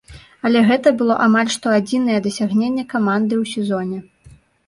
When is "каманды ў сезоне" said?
2.97-3.97